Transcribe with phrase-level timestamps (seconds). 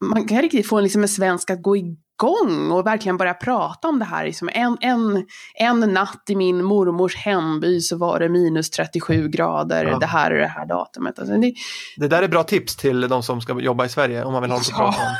[0.00, 3.98] man kan riktigt få liksom en svensk att gå igång och verkligen börja prata om
[3.98, 4.24] det här.
[4.24, 9.84] Liksom en, en, en natt i min mormors hemby så var det minus 37 grader,
[9.84, 9.98] ja.
[9.98, 11.18] det här är det här datumet.
[11.18, 11.54] Alltså det,
[11.96, 14.50] det där är bra tips till de som ska jobba i Sverige om man vill
[14.50, 15.14] ha något att prata om.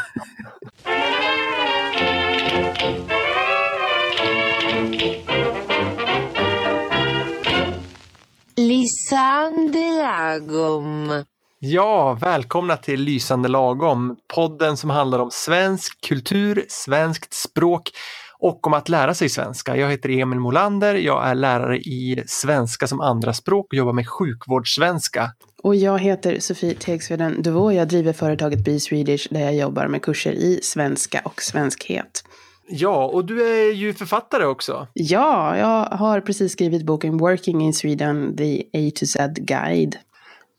[10.39, 11.25] Lagom.
[11.61, 17.91] Ja, välkomna till Lysande lagom, podden som handlar om svensk kultur, svenskt språk
[18.39, 19.77] och om att lära sig svenska.
[19.77, 25.33] Jag heter Emil Molander, jag är lärare i svenska som andraspråk och jobbar med sjukvårdssvenska.
[25.63, 30.03] Och jag heter Sofie Tegsveden Duvå, jag driver företaget Be Swedish där jag jobbar med
[30.03, 32.25] kurser i svenska och svenskhet.
[32.71, 34.87] Ja, och du är ju författare också.
[34.93, 39.97] Ja, jag har precis skrivit boken Working in Sweden, the A to Z Guide.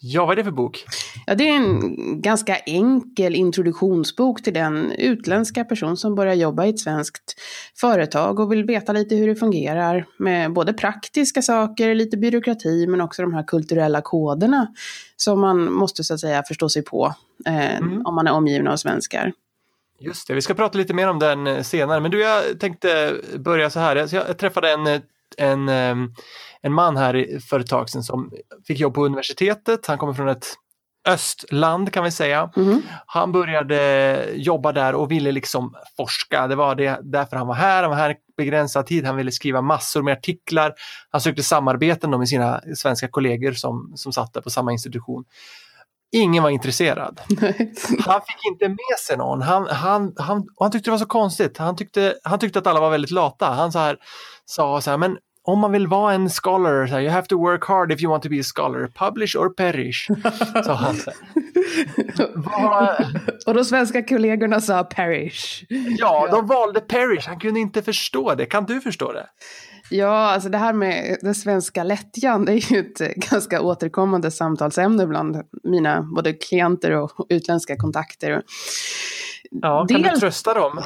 [0.01, 0.85] Ja, vad är det för bok?
[1.25, 6.69] Ja, det är en ganska enkel introduktionsbok till den utländska person som börjar jobba i
[6.69, 7.35] ett svenskt
[7.75, 13.01] företag och vill veta lite hur det fungerar med både praktiska saker, lite byråkrati, men
[13.01, 14.67] också de här kulturella koderna
[15.15, 17.13] som man måste så att säga förstå sig på
[17.45, 18.05] eh, mm.
[18.05, 19.33] om man är omgiven av svenskar.
[19.99, 21.99] Just det, vi ska prata lite mer om den senare.
[21.99, 24.07] Men du, jag tänkte börja så här.
[24.11, 25.01] Jag träffade en, eh,
[25.37, 26.13] en, ehm,
[26.61, 28.31] en man här för ett tag sedan som
[28.67, 29.87] fick jobb på universitetet.
[29.87, 30.47] Han kommer från ett
[31.07, 32.51] östland kan vi säga.
[32.55, 32.81] Mm.
[33.05, 36.47] Han började jobba där och ville liksom forska.
[36.47, 37.81] Det var det, därför han var här.
[37.81, 39.05] Han var här begränsad tid.
[39.05, 40.73] Han ville skriva massor med artiklar.
[41.09, 45.23] Han sökte samarbeten med sina svenska kollegor som, som satt där på samma institution.
[46.11, 47.21] Ingen var intresserad.
[47.99, 49.41] Han fick inte med sig någon.
[49.41, 51.57] Han, han, han, han tyckte det var så konstigt.
[51.57, 53.45] Han tyckte, han tyckte att alla var väldigt lata.
[53.45, 53.97] Han så här,
[54.45, 57.37] sa så här, men om man vill vara en scholar, så här, you have to
[57.37, 58.87] work hard if you want to be a scholar.
[58.87, 60.07] Publish or perish.
[60.65, 60.95] sa han.
[60.95, 61.11] Så
[63.47, 65.65] Och de svenska kollegorna sa perish.
[65.97, 67.27] Ja, de valde perish.
[67.27, 68.45] Han kunde inte förstå det.
[68.45, 69.27] Kan du förstå det?
[69.89, 75.07] Ja, alltså det här med den svenska lättjan, det är ju ett ganska återkommande samtalsämne
[75.07, 78.41] bland mina både klienter och utländska kontakter.
[79.51, 80.13] Ja, kan dels...
[80.13, 80.81] du trösta dem?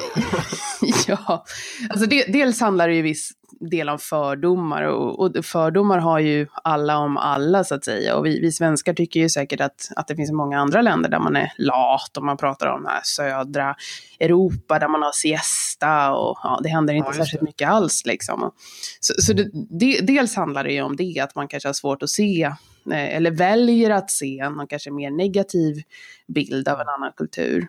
[1.07, 1.45] ja,
[1.89, 3.31] alltså det, dels handlar det ju viss
[3.69, 8.15] del om fördomar och, och, fördomar har ju alla om alla så att säga.
[8.15, 11.19] Och vi, vi svenskar tycker ju säkert att, att det finns många andra länder där
[11.19, 13.75] man är lat och man pratar om här södra
[14.19, 17.45] Europa där man har siesta och ja, det händer inte ja, särskilt det.
[17.45, 18.51] mycket alls liksom.
[18.99, 19.49] Så, så det,
[19.79, 22.51] det, dels handlar det ju om det, att man kanske har svårt att se
[22.91, 25.83] Eh, eller väljer att se en kanske mer negativ
[26.27, 27.67] bild av en annan kultur.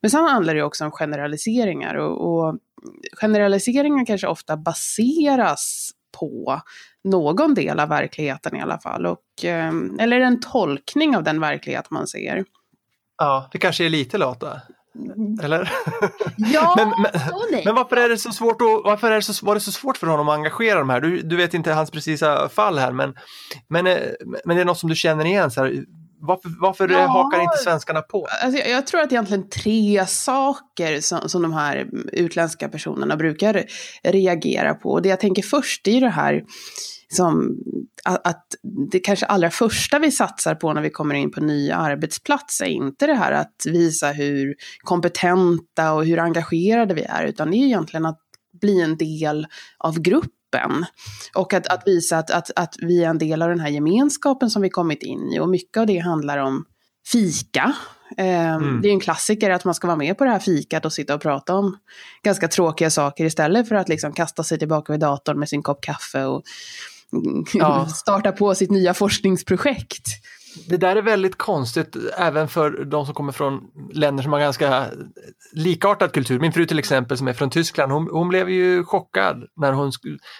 [0.00, 2.58] Men sen handlar det också om generaliseringar och, och
[3.20, 6.60] generaliseringar kanske ofta baseras på
[7.04, 9.06] någon del av verkligheten i alla fall.
[9.06, 12.44] Och, eh, eller en tolkning av den verklighet man ser.
[13.18, 14.60] Ja, det kanske är lite lata.
[14.94, 15.38] Mm.
[15.42, 15.72] Eller?
[16.36, 19.54] Ja, men, men, men, varför är det så svårt att, varför är det så, var
[19.54, 21.00] det så svårt för honom att engagera de här?
[21.00, 23.14] Du, du vet inte hans precisa fall här men,
[23.68, 23.98] men, eh,
[24.44, 25.50] men det är något som du känner igen.
[25.50, 25.84] Så här,
[26.20, 28.26] varför, varför ja, hakar inte svenskarna på?
[28.42, 33.64] Alltså jag, jag, tror att egentligen tre saker som, som de här utländska personerna brukar
[34.02, 35.00] reagera på.
[35.00, 36.42] Det jag tänker först är ju det här
[37.14, 37.56] som
[38.04, 38.46] att,
[38.90, 42.60] det kanske allra första vi satsar på när vi kommer in på en ny arbetsplats
[42.60, 47.56] är inte det här att visa hur kompetenta och hur engagerade vi är, utan det
[47.56, 48.20] är egentligen att
[48.60, 49.46] bli en del
[49.78, 50.86] av gruppen gruppen.
[51.34, 54.50] Och att, att visa att, att, att vi är en del av den här gemenskapen
[54.50, 55.40] som vi kommit in i.
[55.40, 56.64] Och mycket av det handlar om
[57.12, 57.74] fika.
[58.16, 58.80] Eh, mm.
[58.82, 61.14] Det är en klassiker att man ska vara med på det här fikat och sitta
[61.14, 61.76] och prata om
[62.22, 65.80] ganska tråkiga saker istället för att liksom kasta sig tillbaka vid datorn med sin kopp
[65.82, 66.42] kaffe och
[67.54, 67.86] ja.
[67.94, 70.08] starta på sitt nya forskningsprojekt.
[70.68, 73.60] Det där är väldigt konstigt även för de som kommer från
[73.92, 74.86] länder som har ganska
[75.52, 76.40] likartad kultur.
[76.40, 79.92] Min fru till exempel som är från Tyskland, hon, hon blev ju chockad när hon,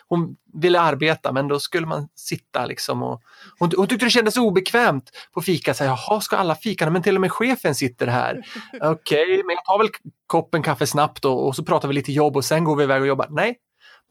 [0.08, 3.22] hon ville arbeta men då skulle man sitta liksom och
[3.58, 5.74] hon, hon tyckte det kändes obekvämt på fika.
[5.74, 6.90] Så, Jaha, ska alla fika?
[6.90, 8.42] Men till och med chefen sitter här.
[8.80, 9.88] Okej, okay, men jag tar väl
[10.26, 13.02] koppen kaffe snabbt och, och så pratar vi lite jobb och sen går vi iväg
[13.02, 13.26] och jobbar.
[13.30, 13.56] Nej,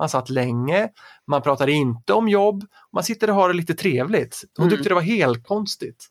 [0.02, 0.90] man satt länge,
[1.28, 4.42] man pratade inte om jobb, man sitter och har det lite trevligt.
[4.58, 4.78] Hon mm.
[4.78, 6.08] tyckte det var helt konstigt.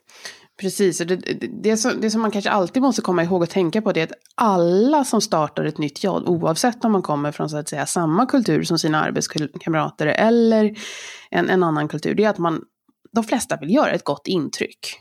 [0.61, 3.83] Precis, det, det, det, som, det som man kanske alltid måste komma ihåg och tänka
[3.83, 7.51] på det är att alla som startar ett nytt jobb, oavsett om man kommer från
[7.51, 10.77] så att säga samma kultur som sina arbetskamrater eller
[11.31, 12.63] en, en annan kultur, det är att man,
[13.13, 14.97] de flesta vill göra ett gott intryck.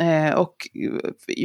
[0.00, 0.68] Eh, och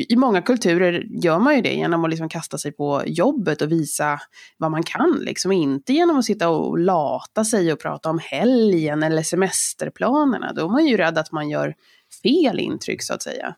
[0.10, 3.72] i många kulturer gör man ju det genom att liksom kasta sig på jobbet och
[3.72, 4.20] visa
[4.58, 5.20] vad man kan.
[5.22, 5.52] Liksom.
[5.52, 10.54] Inte genom att sitta och lata sig och prata om helgen eller semesterplanerna.
[10.54, 11.76] Då är man ju rädd att man gör
[12.24, 13.56] fel intryck så att säga.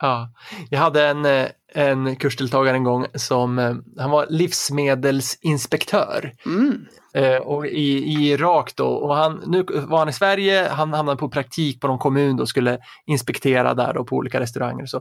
[0.00, 0.30] Ja,
[0.70, 6.32] jag hade en, eh, en kursdeltagare en gång som, eh, han var livsmedelsinspektör.
[6.46, 6.86] Mm.
[7.14, 8.86] Eh, och i, i Irak då.
[8.86, 12.48] Och han, nu var han i Sverige, han hamnade på praktik på någon kommun och
[12.48, 14.82] skulle inspektera där då på olika restauranger.
[14.82, 15.00] Och, så.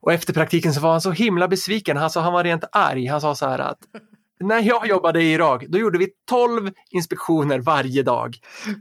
[0.00, 3.06] och efter praktiken så var han så himla besviken, sa, han var rent arg.
[3.06, 3.78] Han sa så här att
[4.40, 8.36] när jag jobbade i Irak, då gjorde vi 12 inspektioner varje dag.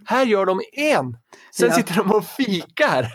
[0.06, 1.18] Här gör de en.
[1.56, 1.74] Sen Ja.
[1.76, 3.12] sitter de och fikar.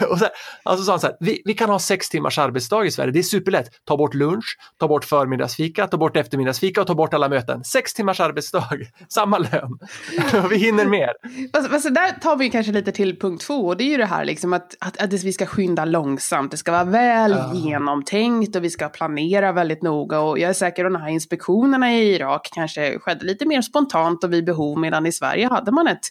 [0.10, 0.30] och så här,
[0.62, 3.22] alltså han så här, vi, vi kan ha sex timmars arbetsdag i Sverige, det är
[3.22, 3.68] superlätt.
[3.84, 7.64] Ta bort lunch, ta bort förmiddagsfika, ta bort eftermiddagsfika och ta bort alla möten.
[7.64, 8.68] Sex timmars arbetsdag,
[9.08, 9.78] samma lön.
[10.50, 11.12] vi hinner mer.
[11.54, 13.66] Fast, fast där tar vi kanske lite till punkt två.
[13.66, 16.50] Och det är ju det här liksom att, att, att vi ska skynda långsamt.
[16.50, 17.52] Det ska vara väl Ja.
[17.54, 20.20] genomtänkt och vi ska planera väldigt noga.
[20.20, 24.24] Och jag är säker att de här inspektionerna i Irak kanske skedde lite mer spontant
[24.24, 24.78] och vid behov.
[24.78, 26.06] Medan i Sverige hade man ett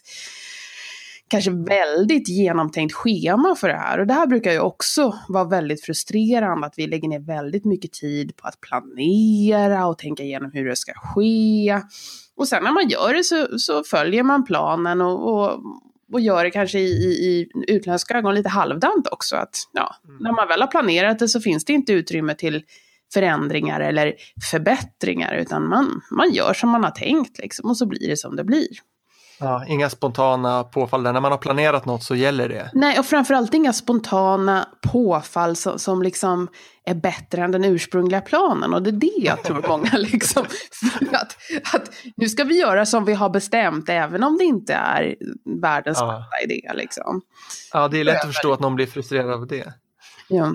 [1.28, 3.98] kanske väldigt genomtänkt schema för det här.
[4.00, 7.92] Och det här brukar ju också vara väldigt frustrerande att vi lägger ner väldigt mycket
[7.92, 11.80] tid på att planera och tänka igenom hur det ska ske.
[12.36, 15.60] Och sen när man gör det så, så följer man planen och, och,
[16.12, 19.36] och gör det kanske i, i, i utländska ögon lite halvdant också.
[19.36, 22.62] Att, ja, När man väl har planerat det så finns det inte utrymme till
[23.14, 24.14] förändringar eller
[24.50, 28.36] förbättringar utan man, man gör som man har tänkt liksom, och så blir det som
[28.36, 28.68] det blir.
[29.40, 31.12] Ja, inga spontana påfall där.
[31.12, 32.70] När man har planerat något så gäller det.
[32.74, 36.48] Nej, och framförallt inga spontana påfall som, som liksom
[36.84, 38.74] är bättre än den ursprungliga planen.
[38.74, 40.44] Och det är det jag tror många liksom...
[41.12, 41.36] Att,
[41.74, 45.16] att nu ska vi göra som vi har bestämt, även om det inte är
[45.60, 46.06] världens Ja.
[46.06, 46.70] bästa idé.
[46.74, 47.20] Liksom.
[47.72, 49.72] Ja, det är lätt att förstå att någon blir frustrerad av det.
[50.28, 50.52] Ja.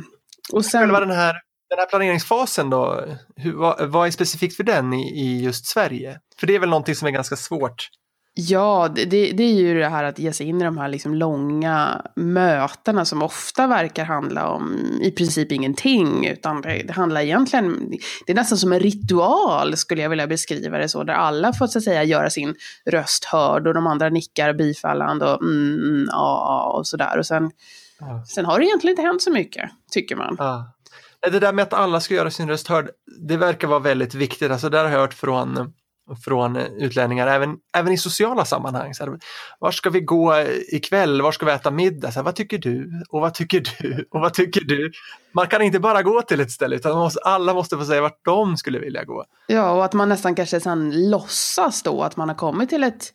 [0.54, 1.36] Och sen, Själva den här,
[1.76, 3.06] den här planeringsfasen då,
[3.36, 6.20] hur, vad, vad är specifikt för den i, i just Sverige?
[6.40, 7.90] För det är väl någonting som är ganska svårt.
[8.36, 11.14] Ja, det, det är ju det här att ge sig in i de här liksom
[11.16, 16.28] långa mötena som ofta verkar handla om i princip ingenting.
[16.28, 17.92] Utan det, det handlar egentligen,
[18.26, 21.04] det är nästan som en ritual skulle jag vilja beskriva det så.
[21.04, 22.56] Där alla får så att säga göra sin
[22.86, 27.18] röst hörd och de andra nickar bifallande och mm, mm, ja och sådär.
[27.20, 27.52] Och sen,
[28.00, 28.24] Ja.
[28.26, 30.36] sen har det egentligen inte hänt så mycket, tycker man.
[30.40, 30.73] Ja.
[31.32, 32.90] Det där med att alla ska göra sin röst hörd,
[33.20, 34.52] det verkar vara väldigt viktigt.
[34.52, 35.74] Alltså, det har jag hört från,
[36.26, 38.94] från utlänningar, även, även i sociala sammanhang.
[38.94, 39.20] Så här,
[39.60, 40.40] var ska vi gå
[40.72, 41.22] ikväll?
[41.22, 42.12] Var ska vi äta middag?
[42.12, 43.04] Så här, vad tycker du?
[43.10, 44.08] Och vad tycker du?
[44.12, 44.92] Och vad tycker du?
[45.32, 48.26] Man kan inte bara gå till ett ställe, utan måste, alla måste få säga vart
[48.26, 49.26] de skulle vilja gå.
[49.48, 53.14] Ja, och att man nästan kanske sen låtsas då att man har kommit till ett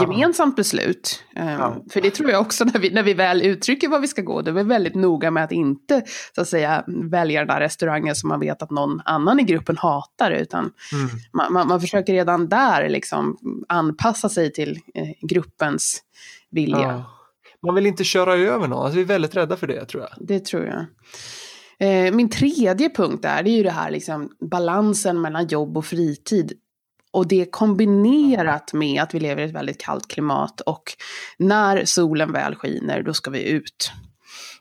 [0.00, 1.24] gemensamt beslut.
[1.36, 1.84] Um, Ja.
[1.90, 4.42] För det tror jag också när vi, när vi väl uttrycker var vi ska gå,
[4.42, 6.02] då är vi väldigt noga med att inte
[6.34, 9.76] så att säga välja den där restaurangen som man vet att någon annan i gruppen
[9.76, 10.60] hatar, utan
[10.92, 11.08] Mm.
[11.32, 13.36] man, man, man försöker redan där liksom
[13.68, 16.02] anpassa sig till eh, gruppens
[16.50, 16.78] vilja.
[16.78, 17.04] Ja.
[17.62, 20.26] Man vill inte köra över någon, alltså, vi är väldigt rädda för det tror jag.
[20.28, 20.86] Det tror jag.
[21.78, 25.84] Eh, min tredje punkt där, det är ju det här liksom, balansen mellan jobb och
[25.84, 26.52] fritid.
[27.12, 30.82] Och det kombinerat med att vi lever i ett väldigt kallt klimat och
[31.38, 33.92] när solen väl skiner, då ska vi ut.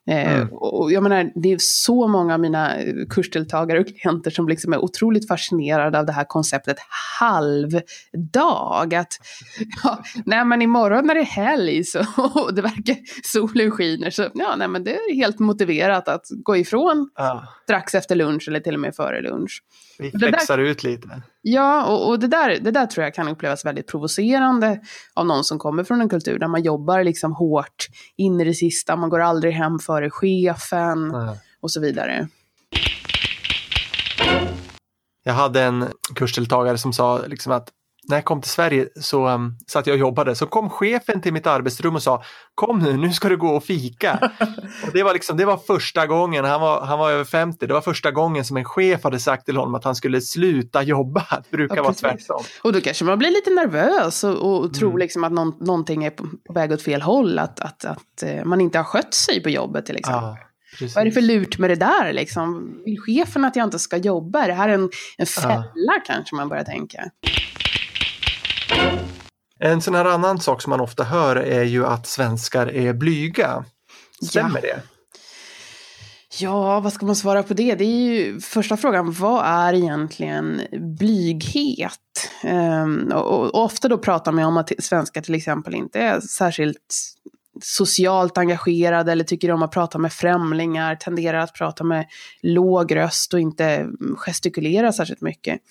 [0.08, 0.48] Eh, Mm.
[0.54, 4.74] och jag menar, det är så många av mina eh, kursdeltagare och klienter som liksom
[4.74, 6.78] är otroligt fascinerade av det här konceptet
[7.20, 8.94] halvdag.
[8.96, 9.14] Att,
[9.84, 14.28] ja, nej men imorgon när det är helg så, och det verkar, solen skiner, så
[14.34, 17.44] ja, nej men det är helt motiverat att gå ifrån Ja.
[17.64, 19.64] strax efter lunch eller till och med före lunch.
[20.00, 21.22] Vi Det där- flexar ut lite.
[21.42, 24.80] Ja, och, och det, där, det där tror jag kan upplevas väldigt provocerande
[25.14, 28.54] av någon som kommer från en kultur där man jobbar liksom hårt in i det
[28.54, 31.38] sista, man går aldrig hem före chefen Ja.
[31.62, 32.28] och så vidare.
[35.24, 35.86] Jag hade en
[36.16, 37.70] kursdeltagare som sa liksom att
[38.10, 41.34] när jag kom till Sverige så um, satt jag och jobbade, så kom chefen till
[41.34, 42.24] mitt arbetsrum och sa
[42.56, 44.20] Kom nu, nu ska du gå och fika.
[44.88, 47.74] och det, var liksom, det var första gången, han var, han var över 50, det
[47.74, 51.26] var första gången som en chef hade sagt till honom att han skulle sluta jobba.
[51.50, 52.44] Det brukar Ja, vara tvärtom.
[52.64, 55.00] Och då kanske man blir lite nervös och, och tror Mm.
[55.00, 58.62] liksom att någon, någonting är på, väg åt fel håll, att, att, att eh, man
[58.62, 60.24] inte har skött sig på jobbet till exempel.
[60.24, 60.38] Ja,
[60.72, 60.96] precis.
[60.96, 62.74] Vad är det för lurt med det där liksom?
[62.86, 64.44] Vill chefen att jag inte ska jobba?
[64.44, 67.04] Är det här en, en fälla kanske man börjar tänka?
[69.60, 73.66] En sån här annan sak som man ofta hör är ju att svenskar är blyga.
[74.30, 74.82] Stämmer det?
[76.40, 77.76] Ja, vad ska man svara på det?
[77.76, 80.62] Det är ju första frågan, vad är egentligen
[81.00, 82.00] blyghet?
[83.14, 86.96] Och, och, och ofta då pratar man om att svenskar till exempel inte är särskilt
[87.62, 92.06] socialt engagerade eller tycker om att prata med främlingar, tenderar att prata med
[92.42, 95.62] låg röst och inte gestikulera särskilt mycket.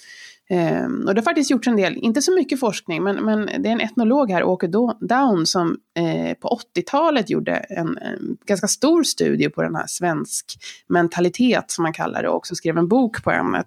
[0.50, 3.68] Ehm, och det har faktiskt gjorts en del, inte så mycket forskning, men, men det
[3.68, 4.66] är en etnolog här, Åke
[5.00, 10.58] Down, som eh, på 80-talet gjorde en, en, ganska stor studie på den här svensk
[10.88, 13.66] mentalitet, som man kallar det, och också skrev en bok på ämnet.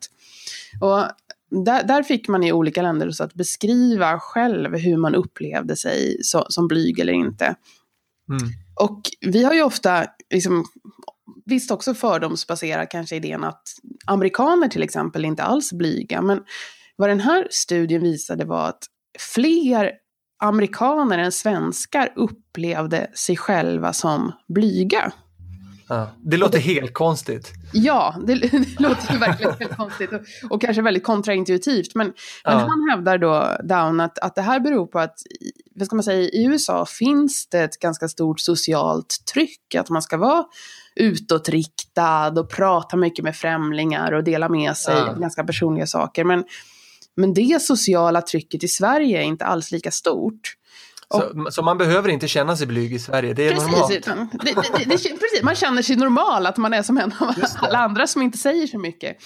[0.82, 1.04] Och
[1.66, 6.18] där, där, fick man i olika länder så att beskriva själv hur man upplevde sig
[6.22, 7.46] så, som blyg eller inte.
[8.30, 8.44] Mm.
[8.76, 10.66] Och vi har ju ofta, liksom,
[11.46, 13.64] visst också fördomsbaserad kanske idén att
[14.06, 16.40] amerikaner till exempel inte alls blyga, men
[16.96, 18.84] vad den här studien visade var att
[19.20, 19.92] fler
[20.44, 25.12] amerikaner än svenskar upplevde sig själva som blyga.
[25.92, 27.52] Ja, det låter det, helt konstigt.
[27.74, 31.96] Ja, det, det låter verkligen helt konstigt och, och, kanske väldigt kontraintuitivt.
[31.96, 32.56] Men, ja.
[32.56, 35.16] men han hävdar då, Down, att, att det här beror på att
[35.76, 40.02] vad ska man säga, i USA finns det ett ganska stort socialt tryck att man
[40.02, 40.46] ska vara
[40.96, 45.14] utåtriktad och prata mycket med främlingar och dela med sig ja.
[45.14, 46.24] ganska personliga saker.
[46.24, 46.44] Men,
[47.16, 50.56] men det sociala trycket i Sverige är inte alls lika stort.
[51.14, 53.90] Så, så, man behöver inte känna sig blyg i Sverige, det är precis, normalt?
[54.32, 57.80] Det, det, det, precis, man känner sig normal, att man är som en av alla
[57.80, 59.18] andra som inte säger så mycket.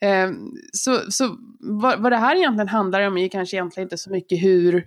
[0.00, 0.30] Eh,
[0.72, 4.42] så så vad, vad det här egentligen handlar om är kanske egentligen inte så mycket
[4.42, 4.86] hur,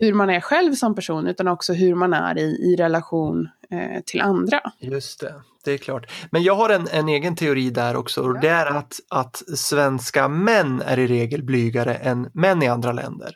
[0.00, 4.02] hur man är själv som person, utan också hur man är i, i relation eh,
[4.06, 4.60] till andra.
[4.80, 6.10] Just det, det är klart.
[6.30, 10.28] Men jag har en, en egen teori där också, och det är att, att svenska
[10.28, 13.34] män är i regel blygare än män i andra länder.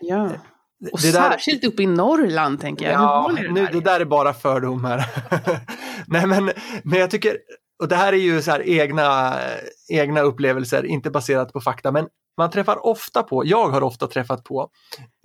[0.00, 0.30] Ja.
[0.92, 1.68] Och det särskilt där...
[1.68, 2.94] uppe i Norrland tänker jag.
[2.94, 5.06] Ja, det, nu, det där är bara fördomar.
[6.06, 6.50] Nej men,
[6.82, 7.36] men jag tycker,
[7.82, 9.34] och det här är ju så här egna,
[9.88, 14.44] egna upplevelser, inte baserat på fakta, men man träffar ofta på, jag har ofta träffat
[14.44, 14.68] på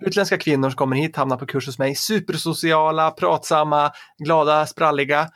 [0.05, 5.29] utländska kvinnor som kommer hit, hamnar på kurs hos mig, supersociala, pratsamma, glada, spralliga.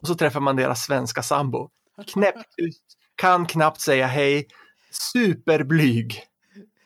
[0.00, 1.70] Och så träffar man deras svenska sambo.
[2.12, 2.84] Knäpptyst,
[3.16, 4.46] kan knappt säga hej,
[5.12, 6.22] superblyg.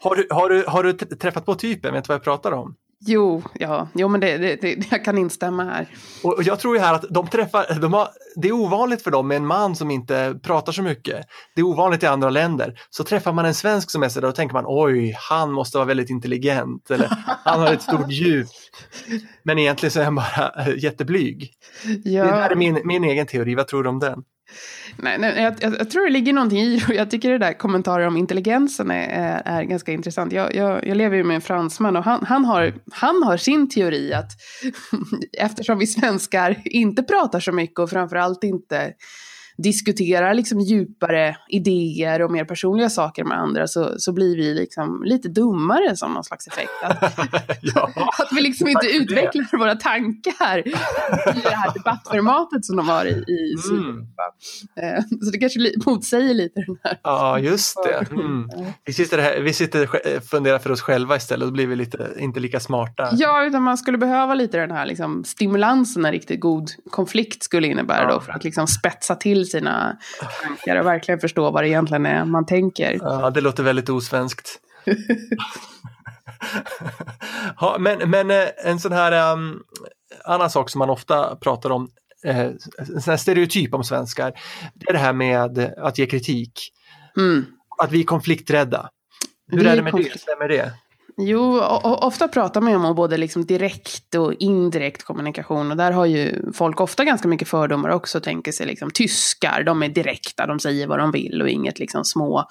[0.01, 1.95] Har du, har, du, har du träffat på typen?
[1.95, 2.77] Vet du vad jag pratar om?
[3.01, 5.89] Jo, ja, jo men det, det, det, jag kan instämma här.
[6.23, 9.29] Och, jag tror ju här att de träffar, de har, det är ovanligt för dem
[9.29, 11.27] med en man som inte pratar så mycket.
[11.55, 12.81] Det är ovanligt i andra länder.
[12.91, 15.87] Så träffar man en svensk som är sådär, då tänker man oj, han måste vara
[15.87, 17.09] väldigt intelligent eller
[17.45, 18.49] han har ett stort djup.
[19.43, 21.53] Men egentligen så är han bara jätteblyg.
[22.05, 22.25] Ja.
[22.25, 24.25] Det där är min, min egen teori, vad tror du om den?
[24.97, 27.53] Nej, nej jag, jag, jag, tror det ligger någonting i och jag tycker det där
[27.53, 30.33] kommentarer om intelligensen är, är, är ganska intressant.
[30.33, 33.69] Jag, jag, jag, lever ju med en fransman och han, han, har, han har sin
[33.69, 34.31] teori att
[35.39, 38.93] eftersom vi svenskar inte pratar så mycket och framförallt inte
[39.63, 45.03] diskuterar liksom djupare idéer och mer personliga saker med andra så, så blir vi liksom
[45.05, 46.71] lite dummare som någon slags effekt.
[46.83, 47.03] Att,
[47.63, 49.57] ja, att vi liksom inte utvecklar det.
[49.57, 53.57] våra tankar i det här debattformatet som de har i, i.
[53.63, 54.23] Sydeuropa.
[54.77, 55.03] Mm.
[55.23, 56.99] Så det kanske motsäger lite den här.
[57.03, 58.11] Ja, just det.
[58.11, 58.51] Mm.
[58.85, 61.77] Vi sitter, här, vi sitter och funderar för oss själva istället och då blir vi
[61.77, 63.09] lite, inte lika smarta.
[63.13, 67.67] Ja, utan man skulle behöva lite den här liksom, stimulansen en riktigt god konflikt skulle
[67.67, 68.15] innebära ja.
[68.15, 69.99] då för att liksom spetsa till sina
[70.43, 72.99] tankar och verkligen förstå vad det egentligen är man tänker.
[73.01, 74.61] Ja, det låter väldigt osvenskt.
[77.61, 79.63] ja, men, men eh, en sån här um,
[80.25, 81.91] annan sak som man ofta pratar om,
[82.25, 82.59] eh, en
[83.01, 84.33] sån här stereotyp om svenskar,
[84.75, 86.53] det är det här med att ge kritik.
[87.17, 87.45] Mm.
[87.83, 88.91] Att vi är konflikträdda.
[89.51, 90.15] Hur är det med konflikt.
[90.15, 90.21] det?
[90.21, 90.73] Stämmer det?
[91.21, 95.71] Jo, ofta pratar man ju om både liksom direkt och indirekt kommunikation.
[95.71, 98.21] Och där har ju folk ofta ganska mycket fördomar också.
[98.21, 102.05] Tänker sig liksom tyskar, de är direkta, de säger vad de vill och inget liksom
[102.05, 102.49] små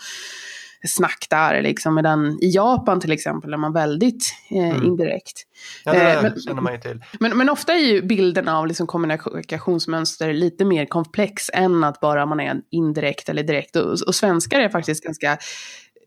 [0.88, 1.62] snack där.
[1.62, 1.96] Liksom.
[1.96, 4.86] Medan i Japan till exempel är man väldigt eh, mm.
[4.86, 5.44] indirekt.
[5.86, 7.04] Ja, det eh, men, känner man ju till.
[7.20, 12.26] Men, men ofta är ju bilden av liksom kommunikationsmönster lite mer komplex än att bara
[12.26, 13.76] man är indirekt eller direkt.
[13.76, 15.38] Och, och svenskar är faktiskt ganska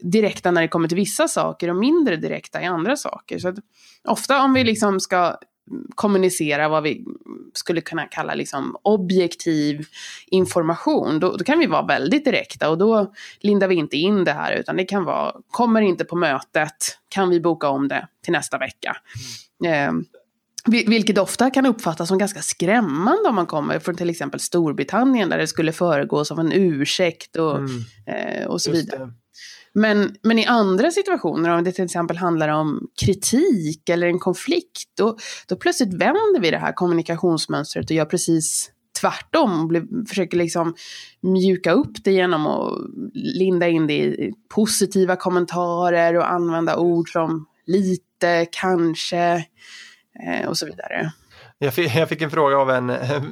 [0.03, 3.39] direkta när det kommer till vissa saker och mindre direkta i andra saker.
[3.39, 3.55] Så
[4.05, 5.37] ofta om vi liksom ska
[5.95, 7.05] kommunicera vad vi
[7.55, 9.87] skulle kunna kalla liksom objektiv
[10.27, 14.33] information, då, då, kan vi vara väldigt direkta och då lindar vi inte in det
[14.33, 18.33] här utan det kan vara, kommer inte på mötet, kan vi boka om det till
[18.33, 18.97] nästa vecka.
[19.65, 19.99] Mm.
[19.99, 20.05] Eh,
[20.67, 25.39] vilket ofta kan uppfattas som ganska skrämmande om man kommer från till exempel Storbritannien där
[25.39, 27.71] det skulle föregås av en ursäkt och, mm.
[28.07, 29.05] eh, och så vidare.
[29.05, 29.13] Det.
[29.75, 34.85] Men, men i andra situationer, om det till exempel handlar om kritik eller en konflikt,
[34.97, 35.17] då,
[35.49, 39.69] då plötsligt vänder vi det här kommunikationsmönstret och gör precis tvärtom.
[39.69, 40.75] Bli, försöker liksom
[41.21, 42.79] mjuka upp det genom att
[43.15, 49.45] linda in det i positiva kommentarer och använda ord som lite, kanske
[50.27, 51.13] eh, och så vidare.
[51.59, 53.23] Jag fick, jag fick, en fråga av en eh,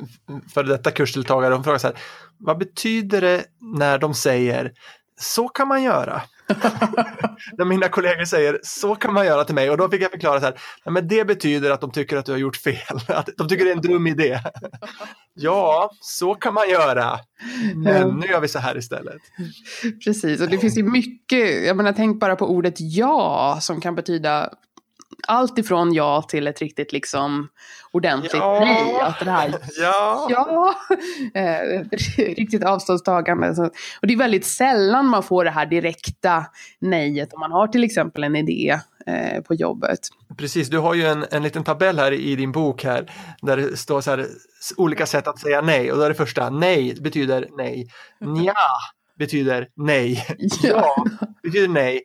[0.54, 1.54] före detta kursdeltagare.
[1.54, 1.96] Hon frågade så här,
[2.38, 4.72] vad betyder det när de säger
[5.18, 6.22] så kan man göra.
[7.58, 10.40] När mina kollegor säger så kan man göra till mig och då fick jag förklara
[10.40, 13.28] så här, "Nej, men det betyder att de tycker att du har gjort fel, att
[13.36, 14.40] de tycker det är en dum idé.
[15.34, 17.18] ja, så kan man göra,
[17.74, 19.20] men nu gör vi så här istället.
[20.04, 23.94] Precis, och det finns ju mycket, jag menar tänk bara på ordet ja som kan
[23.94, 24.50] betyda
[25.28, 27.48] allt ifrån ja till ett riktigt liksom
[27.90, 28.60] ordentligt Ja.
[28.60, 29.00] nej.
[29.00, 29.48] Att det här,
[29.80, 30.74] Ja, ja,
[31.40, 31.84] eh,
[32.18, 33.54] riktigt avståndstagande.
[33.54, 33.64] Så,
[34.00, 36.46] och det är väldigt sällan man får det här direkta
[36.80, 39.98] nejet om man har till exempel en idé eh, på jobbet.
[40.38, 40.68] precis.
[40.68, 43.10] Du har ju en, en liten tabell här i din bok här
[43.42, 44.26] där det står så här
[44.76, 47.86] olika sätt att säga nej och då är det första nej betyder nej.
[48.20, 48.54] Nja
[49.18, 50.26] betyder nej.
[50.62, 51.04] Ja
[51.42, 52.00] betyder nej.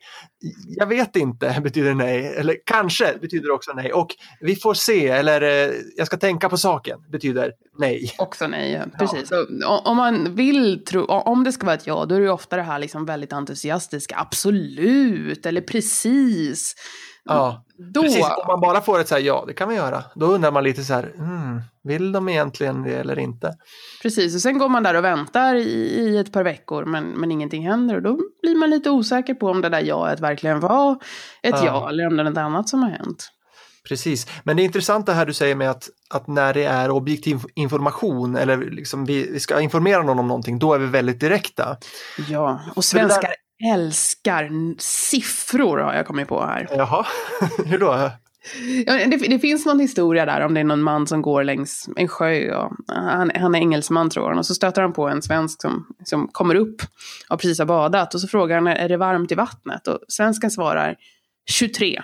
[0.66, 2.34] Jag vet inte betyder nej.
[2.36, 3.92] Eller kanske betyder också nej.
[3.92, 4.08] Och
[4.40, 8.14] vi får se eller eh, jag ska tänka på saken betyder nej.
[8.18, 8.84] Också nej, ja.
[8.98, 9.32] precis.
[9.32, 12.32] O- om man vill tro, om det ska vara ett ja, då är det ju
[12.32, 16.74] ofta det här liksom väldigt entusiastiska, absolut, eller precis.
[17.26, 18.24] Ja, Då, precis.
[18.24, 20.04] Om man bara får ett så här ja, det kan vi göra.
[20.14, 23.52] Då undrar man lite så här, mm, vill de egentligen det eller inte?
[24.02, 24.34] precis.
[24.34, 25.60] Och sen går man där och väntar i,
[25.98, 27.96] i ett par veckor, men, men ingenting händer.
[27.96, 30.92] Och då blir man lite osäker på om det där jaet verkligen var
[31.42, 31.64] ett Ja.
[31.64, 33.30] ja, eller om det är något annat som har hänt.
[33.88, 36.90] Precis, men det är intressant det här du säger med att, att när det är
[36.90, 41.20] objektiv information eller liksom vi, vi ska informera någon om någonting, då är vi väldigt
[41.20, 41.76] direkta.
[42.28, 43.34] Ja, och svenskar
[43.72, 44.50] älskar
[44.80, 46.68] siffror har jag kommit på här.
[46.70, 47.06] Jaha,
[47.66, 48.10] hur då?
[48.86, 51.88] Ja, det, det finns någon historia där om det är någon man som går längs
[51.96, 52.56] en sjö.
[52.56, 54.38] Och han, han är engelsman tror han.
[54.38, 56.82] Och så stöter han på en svensk som, som kommer upp
[57.30, 58.14] och precis har badat.
[58.14, 59.88] Och så frågar han, är det varmt i vattnet?
[59.88, 60.96] Och svensken svarar
[61.50, 62.02] 23.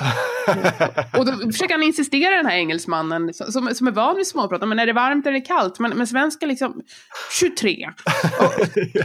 [1.18, 4.68] Och då försöker han insistera den här engelsmannen som, som, är van vid småprat.
[4.68, 5.78] Men är det varmt eller kallt?
[5.78, 6.82] Men, men svensken liksom
[7.40, 7.74] 23.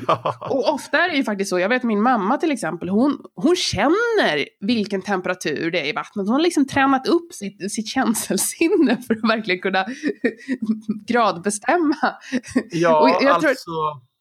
[0.07, 0.33] ja.
[0.49, 3.55] Och ofta är det ju faktiskt så, jag vet min mamma till exempel, hon, hon
[3.55, 6.25] känner vilken temperatur det är i vattnet.
[6.27, 9.85] Hon har liksom tränat upp sitt, sitt känselsinne för att verkligen kunna
[11.07, 12.15] gradbestämma.
[12.71, 13.71] Ja, Och jag- jag tror- alltså,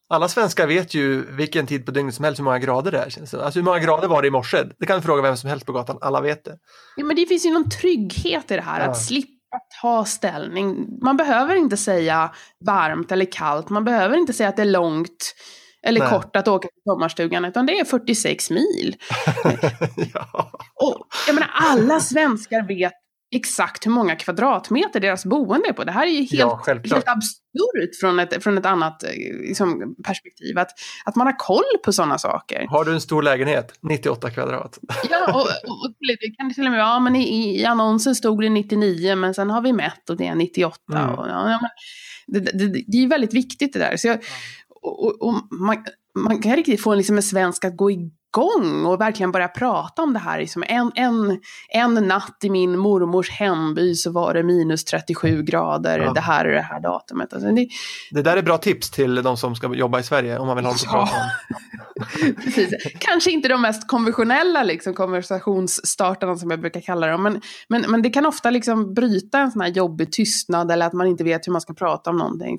[0.09, 3.11] alla svenskar vet ju vilken tid på dygnet som helst hur många grader det är.
[3.11, 3.45] känns det.
[3.45, 4.65] Alltså hur många grader var det i morse?
[4.79, 6.59] Det kan du fråga vem som helst på gatan, alla vet det.
[6.97, 8.87] Ja, men det finns ju någon trygghet i det här, Ja.
[8.91, 9.33] att slippa
[9.83, 10.87] ta ställning.
[11.03, 12.31] Man behöver inte säga
[12.67, 15.35] varmt eller kallt, man behöver inte säga att det är långt
[15.87, 16.11] eller Nej.
[16.11, 18.97] kort att åka till sommarstugan, utan det är 46 mil.
[20.15, 20.51] ja.
[20.75, 22.93] Och jag menar, alla svenskar vet
[23.37, 25.85] exakt hur många kvadratmeter deras boende är på.
[25.85, 29.11] Det här är ju helt, Ja, helt absurt från ett, från ett annat eh,
[29.49, 30.59] liksom, perspektiv.
[30.59, 30.71] Att,
[31.05, 32.67] att man har koll på sådana saker.
[32.69, 33.79] Har du en stor lägenhet?
[33.83, 34.79] 98 kvadrat.
[35.11, 35.95] Ja, och, och, och
[36.39, 39.61] kan till och med ja, men i, i annonsen stod det 99, men sen har
[39.63, 40.79] vi mätt och det är 98.
[40.93, 41.15] Mm.
[41.15, 41.71] Och, ja, men
[42.27, 43.97] det, det, det, är väldigt viktigt det där.
[43.97, 44.19] Så jag,
[44.83, 48.11] och, och man, man kan riktigt få liksom en svensk att gå igång
[48.87, 50.39] och verkligen börja prata om det här.
[50.39, 55.99] Liksom en, en, en natt i min mormors hemby så var det minus 37 grader,
[55.99, 56.13] Ja.
[56.13, 57.33] det här är det här datumet.
[57.33, 57.69] Alltså det,
[58.11, 60.65] Det där är bra tips till de som ska jobba i Sverige om man vill
[60.65, 61.09] ha något att Ja.
[61.09, 62.35] prata om.
[62.45, 62.71] Precis.
[62.99, 67.23] Kanske inte de mest konventionella liksom, konversationsstartarna som jag brukar kalla dem.
[67.23, 70.93] Men, men, men det kan ofta liksom bryta en sån här jobbig tystnad eller att
[70.93, 72.59] man inte vet hur man ska prata om någonting.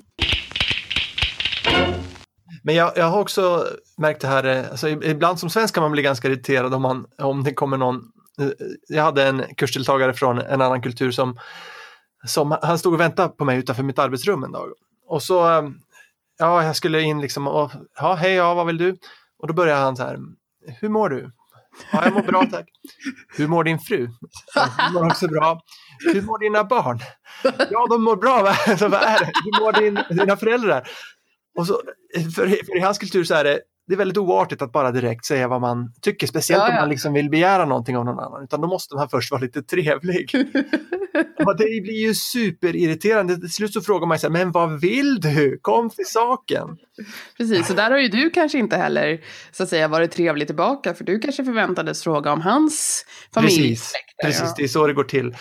[2.68, 5.92] Men jag, jag har också märkt det här, eh, alltså, ibland som svensk kan man
[5.92, 7.96] bli ganska irriterad om, man, om det kommer någon.
[8.40, 8.48] Eh,
[8.88, 11.38] jag hade en kursdeltagare från en annan kultur som,
[12.26, 14.68] som han stod och väntade på mig utanför mitt arbetsrum en dag.
[15.06, 15.68] Och så, eh,
[16.38, 18.96] ja, jag skulle in liksom och, ja, hej, ja, vad vill du?
[19.38, 20.18] Och då började han så här,
[20.80, 21.30] hur mår du?
[21.92, 22.68] Ja, jag mår bra tack.
[23.36, 24.08] Hur mår din fru?
[24.54, 25.60] Ja, hon mår också bra.
[26.12, 27.00] Hur mår dina barn?
[27.70, 28.54] Ja, de mår bra.
[28.78, 29.32] Så vad är det?
[29.44, 30.88] Hur mår din, dina föräldrar?
[31.58, 31.82] Och så,
[32.34, 35.24] för, för i hans kultur så är det, det är väldigt oartigt att bara direkt
[35.24, 36.80] säga vad man tycker, speciellt Ja, om ja.
[36.80, 39.62] man liksom vill begära någonting av någon annan, utan då måste man först vara lite
[39.62, 40.30] trevlig.
[41.46, 43.36] Och det blir ju superirriterande.
[43.36, 45.58] Till slut så frågar man sig, men vad vill du?
[45.62, 46.78] Kom till saken.
[47.36, 49.20] Precis, så där har ju du kanske inte heller
[49.52, 50.94] så att säga varit trevlig tillbaka.
[50.94, 53.68] För du kanske förväntades fråga om hans familj.
[53.68, 53.92] Precis,
[54.24, 55.36] precis det är så det går till.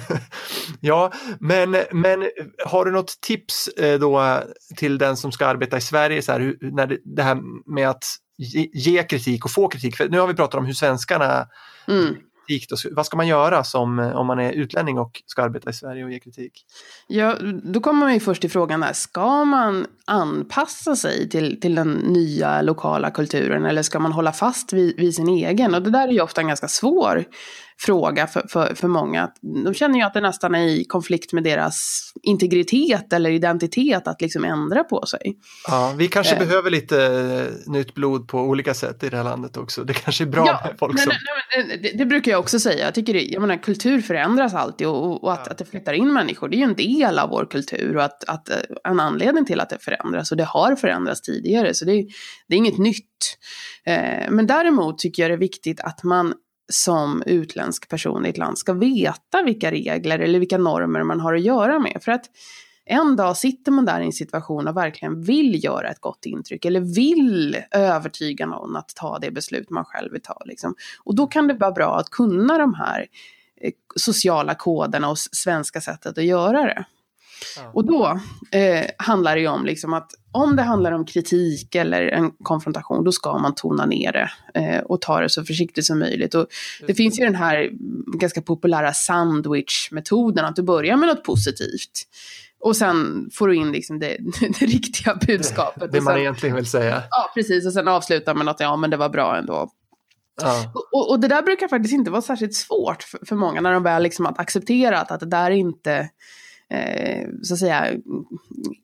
[0.80, 2.30] ja, men, men
[2.66, 4.42] har du något tips eh, då
[4.76, 8.04] till den som ska arbeta i Sverige, så här, när det, det här med att
[8.38, 9.96] ge, ge kritik och få kritik?
[9.96, 11.48] För nu har vi pratat om hur svenskarna
[11.88, 12.16] Mm.
[12.70, 15.72] Då, vad ska man göra som, eh, om man är utlänning och ska arbeta i
[15.72, 16.52] Sverige och ge kritik?
[17.06, 21.74] Ja, då kommer man ju först till frågan här, ska man anpassa sig till, till
[21.74, 25.74] den nya lokala kulturen eller ska man hålla fast vid, vid sin egen?
[25.74, 27.24] Och det där är ju ofta en ganska svår
[27.86, 29.30] fråga för, för, för många.
[29.64, 34.20] De känner ju att det nästan är i konflikt med deras integritet eller identitet att
[34.20, 35.38] liksom ändra på sig.
[35.68, 36.38] Ja, vi kanske Eh.
[36.38, 37.04] behöver lite
[37.66, 39.84] eh, nytt blod på olika sätt i det här landet också.
[39.84, 41.12] Det kanske är bra Ja, med folk nej, som...
[41.12, 42.84] nej, nej, men det, det brukar jag också säga.
[42.84, 45.50] Jag tycker det, jag menar, kultur förändras alltid och, och att, Ja.
[45.52, 48.24] att det flyttar in människor, det är ju en del av vår kultur och att,
[48.28, 51.92] att eh, en anledning till att det förändras och det har förändrats tidigare, så det,
[51.92, 52.06] är-
[52.48, 53.06] det är inget nytt.
[53.86, 56.34] Eh, men däremot tycker jag det är viktigt att man
[56.70, 61.34] som utländsk person i ett land ska veta vilka regler eller vilka normer man har
[61.34, 61.98] att göra med.
[62.02, 62.24] För att
[62.84, 66.64] en dag sitter man där i en situation och verkligen vill göra ett gott intryck
[66.64, 70.42] eller vill övertyga någon att ta det beslut man själv vill ta.
[70.44, 70.74] Liksom.
[71.04, 73.06] Och då kan det vara bra att kunna de här
[73.60, 76.84] eh, sociala koderna och svenska sättet att göra det.
[77.56, 77.70] Ja.
[77.74, 78.20] Och då
[78.58, 83.04] eh, handlar det ju om liksom att om det handlar om kritik eller en konfrontation,
[83.04, 86.34] då ska man tona ner det eh, och ta det så försiktigt som möjligt.
[86.34, 86.46] Och
[86.86, 87.70] det finns ju den här
[88.18, 92.06] ganska populära sandwich-metoden, att du börjar med något positivt.
[92.60, 95.92] Och sen får du in liksom det, det riktiga budskapet.
[95.92, 97.02] Det man sen, egentligen vill säga.
[97.10, 97.66] Ja, precis.
[97.66, 99.70] Och sen avsluta med något, ja men det var bra ändå.
[100.42, 100.72] Ja.
[100.92, 103.82] Och, och det där brukar faktiskt inte vara särskilt svårt för, för många när de
[103.82, 106.10] väl liksom har accepterat att det där inte,
[106.70, 107.96] eh, så att säga,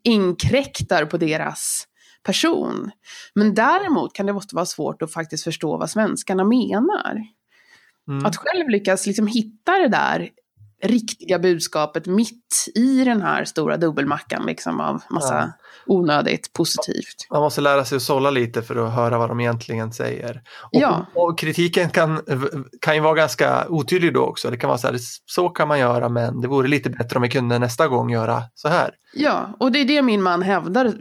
[0.02, 1.86] inkräktar på deras
[2.22, 2.90] person.
[3.34, 7.22] Men däremot kan det måste vara svårt att faktiskt förstå vad svenskarna menar.
[8.08, 8.26] Mm.
[8.26, 10.30] Att själv lyckas liksom hitta det där
[10.82, 15.52] riktiga budskapet mitt i den här stora dubbelmackan liksom av massa Ja.
[15.86, 17.26] onödigt positivt.
[17.30, 20.42] Man måste lära sig att sålla lite för att höra vad de egentligen säger.
[20.62, 21.06] Och, Ja.
[21.14, 22.20] och kritiken kan,
[22.80, 24.50] kan ju vara ganska otydlig då också.
[24.50, 27.22] Det kan vara så här, så kan man göra men det vore lite bättre om
[27.22, 28.90] vi kunde nästa gång göra så här.
[29.14, 30.92] Ja, och det är det min man hävdar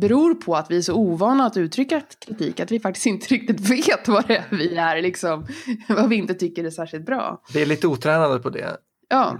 [0.00, 3.60] beror på att vi är så ovana att uttrycka kritik, att vi faktiskt inte riktigt
[3.70, 5.46] vet vad det är vi är, liksom,
[5.88, 7.40] vad vi inte tycker är särskilt bra.
[7.52, 8.76] Det är lite otränade på det.
[9.08, 9.38] Ja.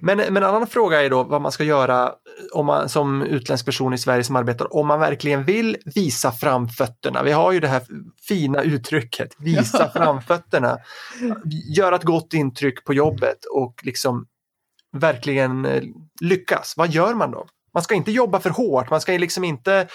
[0.00, 2.12] Men, men en annan fråga är då vad man ska göra
[2.52, 7.22] om man, som utländsk person i Sverige som arbetar, om man verkligen vill visa framfötterna.
[7.22, 7.82] Vi har ju det här
[8.28, 10.78] fina uttrycket, visa framfötterna.
[11.76, 14.26] Göra ett gott intryck på jobbet och liksom
[14.92, 15.82] verkligen eh,
[16.20, 16.74] lyckas.
[16.76, 17.46] Vad gör man då?
[17.74, 19.88] Man ska inte jobba för hårt, man ska liksom inte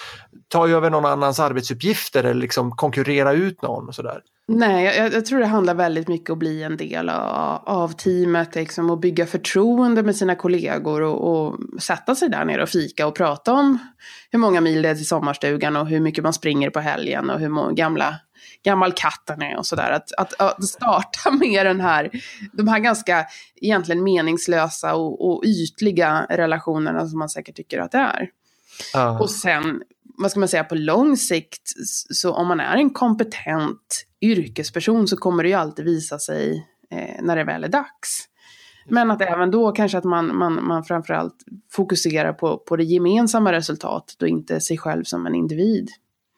[0.47, 4.21] ta över någon annans arbetsuppgifter eller liksom konkurrera ut någon och sådär.
[4.49, 7.91] Nej, jag, jag tror det handlar väldigt mycket om att bli en del av, av
[7.91, 12.69] teamet, liksom, och bygga förtroende med sina kollegor och, och sätta sig där nere och
[12.69, 13.77] fika och prata om
[14.31, 17.39] hur många mil det är till sommarstugan och hur mycket man springer på helgen och
[17.39, 18.19] hur gamla
[18.63, 19.91] gammal katten är och sådär.
[19.91, 22.09] Att, att, att starta med den här,
[22.53, 23.25] de här ganska
[23.61, 28.29] egentligen meningslösa och, och ytliga relationerna som man säkert tycker att det är.
[28.93, 29.19] Ja.
[29.19, 29.81] Och sen,
[30.21, 31.71] vad ska man säga, på lång sikt,
[32.09, 37.23] så om man är en kompetent yrkesperson så kommer det ju alltid visa sig eh,
[37.23, 38.25] när det väl är dags.
[38.89, 41.35] Men att även då kanske att man, man, man framförallt
[41.71, 45.89] fokuserar på, på det gemensamma resultatet och inte sig själv som en individ.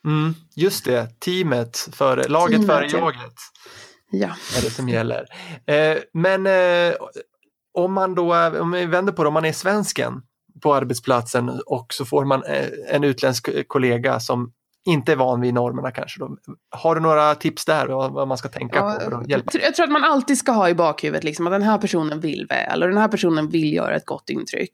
[0.06, 2.98] Mm, just det, teamet före, laget Teamet, före ja.
[2.98, 3.36] jaget.
[4.12, 4.28] Ja.
[4.58, 5.26] är det som gäller.
[5.65, 6.96] Eh, men eh,
[7.74, 10.22] om man då, om vi vänder på det, om man är svensken
[10.62, 14.52] på arbetsplatsen och så får man eh, en utländsk kollega som
[14.86, 16.19] inte är van vid normerna kanske.
[16.19, 16.38] Då.
[16.69, 19.52] Har du några tips där vad, man ska tänka Ja, på för att hjälpa?
[19.62, 22.45] Jag tror att man alltid ska ha i bakhuvudet liksom, att den här personen vill
[22.50, 24.71] väl och den här personen vill göra ett gott intryck.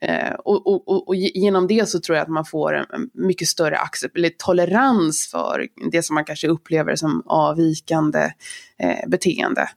[0.00, 3.10] Eh, och, och, och, och ge- genom det så tror jag att man får en
[3.14, 8.30] mycket större accept, eller tolerans för det som man kanske upplever som avvikande
[8.78, 9.68] eh, beteende.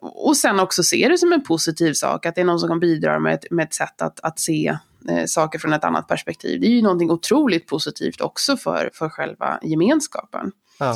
[0.00, 2.80] Och sen också se det som en positiv sak, att det är någon som kan
[2.80, 6.60] bidra med ett, med ett sätt att, att se eh, saker från ett annat perspektiv.
[6.60, 10.52] Det är ju någonting otroligt positivt också för, för själva gemenskapen.
[10.78, 10.94] Ja.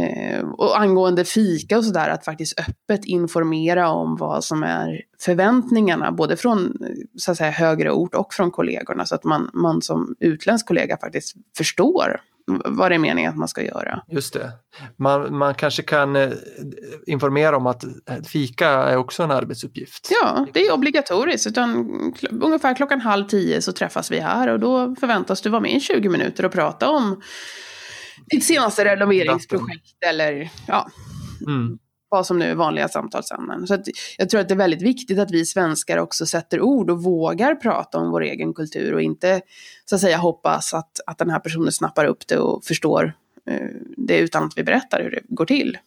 [0.00, 6.12] Eh, och angående fika och sådär, att faktiskt öppet informera om vad som är förväntningarna,
[6.12, 6.76] både från
[7.18, 10.96] så att säga, högre ort och från kollegorna, så att man, man som utländsk kollega
[10.96, 14.02] faktiskt förstår vad det är meningen att man ska göra.
[14.08, 14.50] Just det.
[14.96, 16.30] Man, man kanske kan eh,
[17.06, 20.08] informera om att eh, fika är också en arbetsuppgift.
[20.22, 21.88] Ja, det är obligatoriskt, utan
[22.42, 25.80] ungefär klockan halv tio så träffas vi här och då förväntas du vara med i
[25.80, 27.20] 20 minuter och prata om
[28.26, 30.88] ditt senaste renoveringsprojekt eller ja,
[31.46, 31.78] Mm.
[32.08, 33.66] vad som nu är vanliga samtalsämnen.
[33.66, 33.82] Så
[34.18, 37.54] jag tror att det är väldigt viktigt att vi svenskar också sätter ord och vågar
[37.54, 39.40] prata om vår egen kultur och inte
[39.84, 43.12] så att säga hoppas att, att den här personen snappar upp det och förstår
[43.50, 45.78] eh, det utan att vi berättar hur det går till.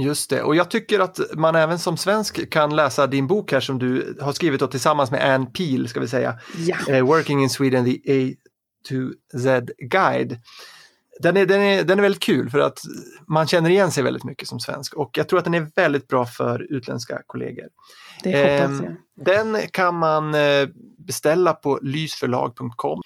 [0.00, 3.60] Just det, och jag tycker att man även som svensk kan läsa din bok här
[3.60, 6.38] som du har skrivit då tillsammans med Ann Peel, ska vi säga.
[6.66, 6.76] Ja.
[6.88, 7.98] eh, Working in Sweden, the
[8.30, 8.34] A
[8.88, 8.94] to
[9.38, 10.38] Z Guide.
[11.22, 12.78] Den, är, den, är, den är väldigt kul för att
[13.28, 16.08] man känner igen sig väldigt mycket som svensk och jag tror att den är väldigt
[16.08, 17.64] bra för utländska kollegor.
[18.22, 18.96] Det hoppas Ehm, jag.
[19.26, 20.68] Den kan man eh,
[21.06, 23.00] beställa på lysförlag.com.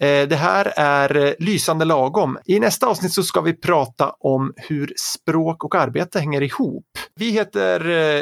[0.00, 2.38] Eh, Det här är eh, Lysande lagom.
[2.44, 6.86] I nästa avsnitt så ska vi prata om hur språk och arbete hänger ihop.
[7.16, 7.80] Vi heter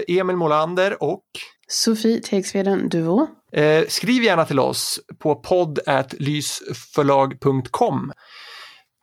[0.09, 1.23] Emil Molander och
[1.69, 3.27] Sofie Tegsveden Duvå.
[3.53, 8.13] eh, skriv gärna till oss på podd.lysförlag.com.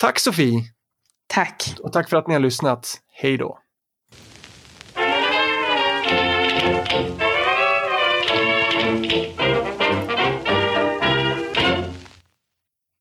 [0.04, 0.63] Tack Sofie
[1.28, 1.76] Tack.
[1.84, 3.02] och tack för att ni har lyssnat.
[3.22, 3.62] Hej då!